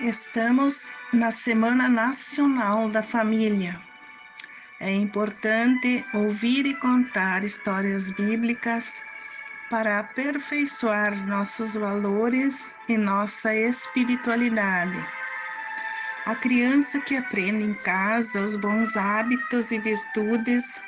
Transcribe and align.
Estamos 0.00 0.86
na 1.12 1.32
Semana 1.32 1.88
Nacional 1.88 2.88
da 2.88 3.02
Família. 3.02 3.80
É 4.78 4.94
importante 4.94 6.04
ouvir 6.14 6.66
e 6.66 6.74
contar 6.74 7.42
histórias 7.42 8.12
bíblicas 8.12 9.02
para 9.68 9.98
aperfeiçoar 9.98 11.16
nossos 11.26 11.74
valores 11.74 12.76
e 12.88 12.96
nossa 12.96 13.52
espiritualidade. 13.52 15.04
A 16.26 16.34
criança 16.36 17.00
que 17.00 17.16
aprende 17.16 17.64
em 17.64 17.74
casa 17.74 18.40
os 18.40 18.54
bons 18.54 18.96
hábitos 18.96 19.72
e 19.72 19.80
virtudes 19.80 20.80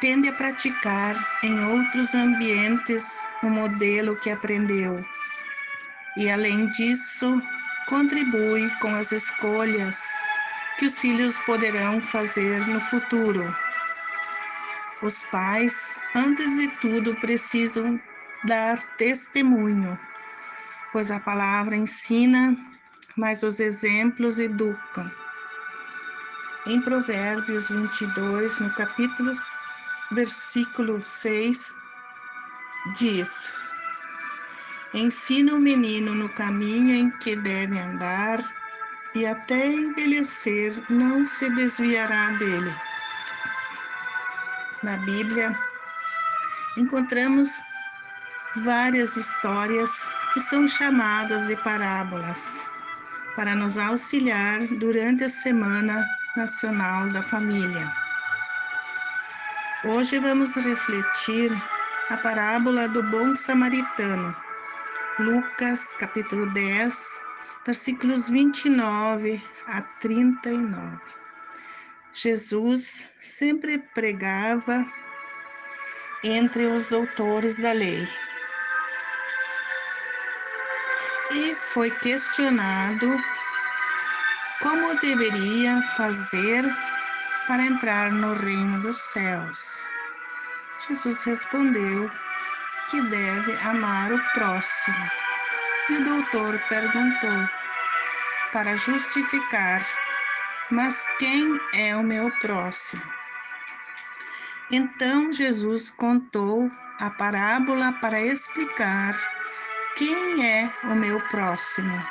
tende 0.00 0.28
a 0.28 0.32
praticar 0.32 1.14
em 1.44 1.64
outros 1.66 2.12
ambientes 2.16 3.28
o 3.44 3.46
modelo 3.48 4.16
que 4.16 4.30
aprendeu. 4.30 5.04
E 6.16 6.28
além 6.28 6.66
disso, 6.66 7.40
contribui 7.86 8.70
com 8.80 8.94
as 8.94 9.12
escolhas 9.12 10.00
que 10.78 10.86
os 10.86 10.98
filhos 10.98 11.38
poderão 11.40 12.00
fazer 12.00 12.66
no 12.66 12.80
futuro. 12.80 13.54
Os 15.02 15.22
pais, 15.24 15.98
antes 16.14 16.56
de 16.56 16.68
tudo, 16.80 17.14
precisam 17.16 18.00
dar 18.44 18.82
testemunho, 18.96 19.98
pois 20.92 21.10
a 21.10 21.20
palavra 21.20 21.76
ensina, 21.76 22.56
mas 23.16 23.42
os 23.42 23.60
exemplos 23.60 24.38
educam. 24.38 25.10
Em 26.66 26.80
Provérbios 26.80 27.68
22, 27.68 28.60
no 28.60 28.70
capítulo 28.70 29.32
versículo 30.10 31.02
6, 31.02 31.74
diz: 32.96 33.52
Ensina 34.94 35.52
o 35.54 35.58
menino 35.58 36.14
no 36.14 36.28
caminho 36.28 36.94
em 36.94 37.10
que 37.10 37.34
deve 37.34 37.76
andar, 37.76 38.40
e 39.12 39.26
até 39.26 39.66
envelhecer 39.66 40.72
não 40.88 41.24
se 41.24 41.50
desviará 41.50 42.30
dele. 42.38 42.72
Na 44.84 44.96
Bíblia, 44.98 45.52
encontramos 46.76 47.60
várias 48.58 49.16
histórias 49.16 50.00
que 50.32 50.38
são 50.38 50.68
chamadas 50.68 51.48
de 51.48 51.56
parábolas 51.56 52.64
para 53.34 53.52
nos 53.56 53.76
auxiliar 53.76 54.60
durante 54.78 55.24
a 55.24 55.28
Semana 55.28 56.06
Nacional 56.36 57.08
da 57.08 57.20
Família. 57.20 57.92
Hoje 59.82 60.20
vamos 60.20 60.54
refletir 60.54 61.50
a 62.10 62.16
parábola 62.16 62.86
do 62.86 63.02
bom 63.02 63.34
samaritano 63.34 64.43
Lucas 65.20 65.94
capítulo 65.94 66.46
10, 66.46 67.22
versículos 67.64 68.28
29 68.28 69.40
a 69.68 69.80
39. 70.00 70.98
Jesus 72.12 73.06
sempre 73.20 73.78
pregava 73.78 74.84
entre 76.24 76.66
os 76.66 76.88
doutores 76.88 77.58
da 77.58 77.70
lei 77.70 78.08
e 81.30 81.54
foi 81.72 81.92
questionado 81.92 83.06
como 84.60 84.98
deveria 85.00 85.80
fazer 85.96 86.64
para 87.46 87.64
entrar 87.64 88.10
no 88.10 88.34
reino 88.34 88.80
dos 88.80 88.96
céus. 88.96 89.88
Jesus 90.88 91.22
respondeu 91.22 92.10
que 92.90 93.00
deve 93.02 93.52
amar 93.66 94.12
o 94.12 94.20
próximo. 94.32 95.10
E 95.90 95.94
o 95.94 96.04
doutor 96.04 96.58
perguntou, 96.68 97.48
para 98.52 98.76
justificar, 98.76 99.84
mas 100.70 101.06
quem 101.18 101.60
é 101.74 101.96
o 101.96 102.02
meu 102.02 102.30
próximo? 102.40 103.02
Então 104.70 105.32
Jesus 105.32 105.90
contou 105.90 106.70
a 107.00 107.10
parábola 107.10 107.92
para 108.00 108.20
explicar 108.20 109.14
quem 109.96 110.46
é 110.46 110.70
o 110.84 110.94
meu 110.94 111.20
próximo. 111.28 112.02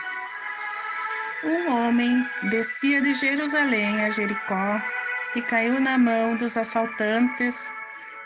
Um 1.44 1.74
homem 1.74 2.26
descia 2.44 3.02
de 3.02 3.14
Jerusalém 3.16 4.06
a 4.06 4.09
Jericó 4.09 4.81
e 5.36 5.42
caiu 5.42 5.80
na 5.80 5.97
mão 5.97 6.36
dos 6.36 6.56
assaltantes 6.58 7.72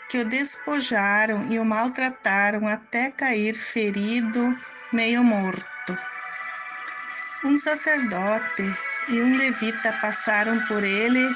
que 0.08 0.18
o 0.18 0.24
despojaram 0.24 1.46
e 1.50 1.58
o 1.58 1.64
maltrataram 1.64 2.66
até 2.66 3.10
cair 3.10 3.54
ferido, 3.54 4.58
meio 4.92 5.22
morto. 5.22 5.98
Um 7.44 7.58
sacerdote 7.58 8.74
e 9.08 9.20
um 9.20 9.36
levita 9.36 9.92
passaram 10.00 10.58
por 10.66 10.82
ele 10.82 11.28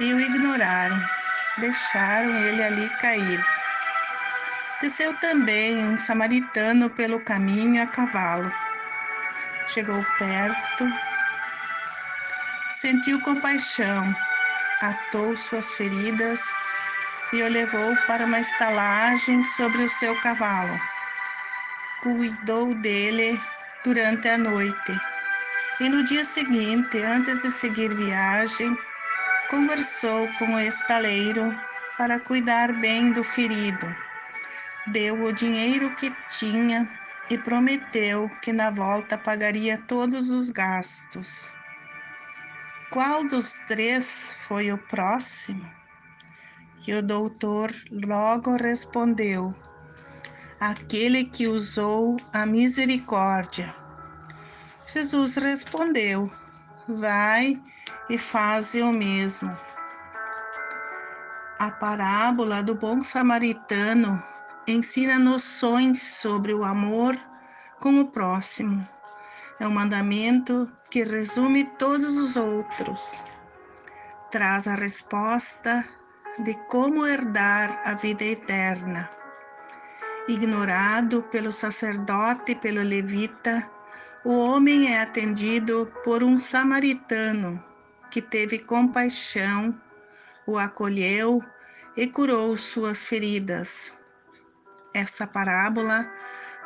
e 0.00 0.14
o 0.14 0.20
ignoraram, 0.20 0.98
deixaram 1.58 2.34
ele 2.36 2.62
ali 2.62 2.88
caído. 3.00 3.44
Desceu 4.80 5.12
também 5.14 5.84
um 5.84 5.98
samaritano 5.98 6.88
pelo 6.90 7.20
caminho 7.20 7.82
a 7.82 7.86
cavalo. 7.86 8.52
Chegou 9.68 10.04
perto, 10.18 10.86
sentiu 12.70 13.20
compaixão, 13.20 14.14
atou 14.80 15.36
suas 15.36 15.72
feridas 15.72 16.40
e 17.32 17.42
o 17.42 17.48
levou 17.48 17.96
para 18.06 18.24
uma 18.24 18.40
estalagem 18.40 19.42
sobre 19.44 19.82
o 19.82 19.88
seu 19.88 20.14
cavalo. 20.20 20.78
Cuidou 22.02 22.74
dele 22.74 23.40
durante 23.84 24.28
a 24.28 24.38
noite. 24.38 25.00
E 25.80 25.88
no 25.88 26.02
dia 26.02 26.24
seguinte, 26.24 27.02
antes 27.02 27.42
de 27.42 27.50
seguir 27.50 27.94
viagem, 27.94 28.76
conversou 29.50 30.28
com 30.38 30.54
o 30.54 30.60
estaleiro 30.60 31.54
para 31.98 32.20
cuidar 32.20 32.72
bem 32.72 33.12
do 33.12 33.22
ferido. 33.22 33.94
Deu 34.86 35.22
o 35.22 35.32
dinheiro 35.32 35.94
que 35.96 36.14
tinha 36.38 36.88
e 37.28 37.36
prometeu 37.36 38.30
que 38.40 38.52
na 38.52 38.70
volta 38.70 39.18
pagaria 39.18 39.82
todos 39.86 40.30
os 40.30 40.50
gastos. 40.50 41.52
Qual 42.90 43.24
dos 43.24 43.54
três 43.66 44.36
foi 44.46 44.70
o 44.70 44.78
próximo? 44.78 45.75
E 46.86 46.94
o 46.94 47.02
doutor 47.02 47.74
logo 47.90 48.56
respondeu: 48.56 49.52
Aquele 50.60 51.24
que 51.24 51.48
usou 51.48 52.16
a 52.32 52.46
misericórdia. 52.46 53.74
Jesus 54.86 55.34
respondeu: 55.34 56.30
Vai 56.86 57.60
e 58.08 58.16
faze 58.16 58.82
o 58.82 58.92
mesmo. 58.92 59.56
A 61.58 61.72
parábola 61.72 62.62
do 62.62 62.76
bom 62.76 63.00
samaritano 63.00 64.22
ensina 64.68 65.18
noções 65.18 66.00
sobre 66.00 66.54
o 66.54 66.62
amor 66.62 67.18
com 67.80 68.00
o 68.00 68.06
próximo. 68.06 68.86
É 69.58 69.66
um 69.66 69.72
mandamento 69.72 70.70
que 70.88 71.02
resume 71.02 71.64
todos 71.64 72.16
os 72.16 72.36
outros. 72.36 73.24
Traz 74.30 74.68
a 74.68 74.74
resposta 74.74 75.84
de 76.38 76.54
como 76.68 77.06
herdar 77.06 77.80
a 77.84 77.94
vida 77.94 78.24
eterna. 78.24 79.10
Ignorado 80.28 81.22
pelo 81.24 81.52
sacerdote 81.52 82.52
e 82.52 82.56
pelo 82.56 82.82
levita, 82.82 83.70
o 84.24 84.38
homem 84.38 84.92
é 84.92 85.00
atendido 85.00 85.90
por 86.04 86.22
um 86.22 86.38
samaritano 86.38 87.62
que 88.10 88.20
teve 88.20 88.58
compaixão, 88.58 89.80
o 90.46 90.58
acolheu 90.58 91.42
e 91.96 92.06
curou 92.06 92.56
suas 92.56 93.04
feridas. 93.04 93.92
Essa 94.92 95.26
parábola 95.26 96.10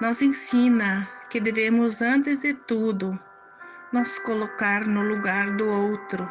nos 0.01 0.23
ensina 0.23 1.09
que 1.29 1.41
devemos, 1.41 2.03
antes 2.03 2.41
de 2.41 2.55
tudo, 2.55 3.19
nos 3.93 4.19
colocar 4.19 4.87
no 4.87 5.03
lugar 5.03 5.51
do 5.57 5.69
outro 5.69 6.29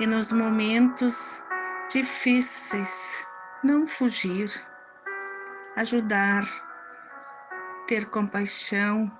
e 0.00 0.06
nos 0.06 0.32
momentos 0.32 1.42
difíceis, 1.90 3.24
não 3.62 3.86
fugir, 3.86 4.50
ajudar, 5.76 6.44
ter 7.86 8.06
compaixão, 8.06 9.10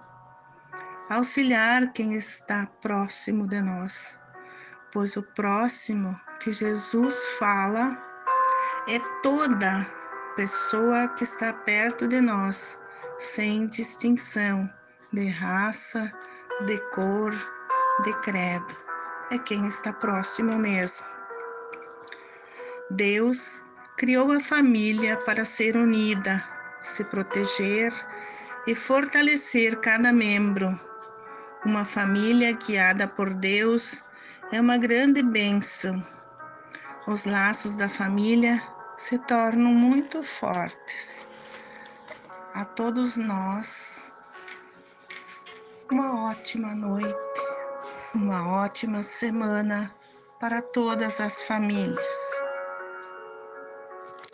auxiliar 1.11 1.93
quem 1.93 2.15
está 2.15 2.67
próximo 2.81 3.47
de 3.47 3.61
nós, 3.61 4.19
pois 4.93 5.17
o 5.17 5.23
próximo 5.23 6.19
que 6.41 6.53
Jesus 6.53 7.27
fala 7.39 7.99
é 8.89 8.99
toda 9.23 9.87
pessoa 10.37 11.09
que 11.09 11.25
está 11.25 11.53
perto 11.53 12.09
de 12.09 12.21
nós, 12.21 12.79
sem 13.19 13.67
distinção 13.67 14.69
de 15.13 15.29
raça, 15.29 16.13
de 16.67 16.79
cor, 16.91 17.33
de 18.03 18.13
credo. 18.21 18.77
É 19.31 19.39
quem 19.39 19.67
está 19.67 19.93
próximo 19.93 20.59
mesmo. 20.59 21.14
Deus 22.91 23.65
criou 23.97 24.31
a 24.31 24.41
família 24.41 25.17
para 25.17 25.45
ser 25.45 25.77
unida, 25.77 26.45
se 26.83 27.03
proteger 27.05 27.93
e 28.67 28.75
fortalecer 28.75 29.81
cada 29.81 30.13
membro. 30.13 30.79
Uma 31.65 31.85
família 31.87 32.53
guiada 32.53 33.09
por 33.09 33.33
Deus 33.33 34.03
é 34.53 34.61
uma 34.61 34.77
grande 34.77 35.23
bênção. 35.23 36.05
Os 37.07 37.25
laços 37.25 37.75
da 37.77 37.89
família 37.89 38.63
se 38.99 39.19
tornam 39.19 39.73
muito 39.73 40.23
fortes. 40.23 41.27
A 42.53 42.67
todos 42.67 43.17
nós, 43.17 44.13
uma 45.91 46.29
ótima 46.29 46.75
noite, 46.75 47.41
uma 48.15 48.47
ótima 48.63 49.03
semana 49.03 49.93
para 50.39 50.61
todas 50.61 51.21
as 51.21 51.43
famílias. 51.43 52.34